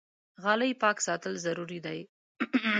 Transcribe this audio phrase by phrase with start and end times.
[0.43, 1.99] غالۍ پاک ساتل ضروري دي.